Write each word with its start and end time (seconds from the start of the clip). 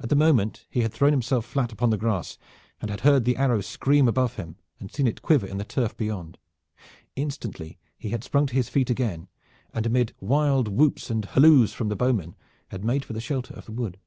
At 0.00 0.08
the 0.08 0.16
moment 0.16 0.66
he 0.68 0.80
had 0.80 0.92
thrown 0.92 1.12
himself 1.12 1.44
flat 1.46 1.70
upon 1.70 1.90
the 1.90 1.96
grass 1.96 2.38
and 2.80 2.90
had 2.90 3.02
heard 3.02 3.24
the 3.24 3.36
arrow 3.36 3.60
scream 3.60 4.08
above 4.08 4.34
him, 4.34 4.56
and 4.80 4.90
seen 4.90 5.06
it 5.06 5.22
quiver 5.22 5.46
in 5.46 5.58
the 5.58 5.64
turf 5.64 5.96
beyond. 5.96 6.38
Instantly 7.14 7.78
he 7.96 8.08
had 8.08 8.24
sprung 8.24 8.46
to 8.46 8.54
his 8.56 8.68
feet 8.68 8.90
again 8.90 9.28
and 9.72 9.86
amid 9.86 10.12
wild 10.18 10.66
whoops 10.66 11.08
and 11.08 11.24
halloos 11.24 11.72
from 11.72 11.88
the 11.88 11.94
bowmen 11.94 12.34
had 12.70 12.84
made 12.84 13.04
for 13.04 13.12
the 13.12 13.20
shelter 13.20 13.54
of 13.54 13.66
the 13.66 13.70
wood. 13.70 14.00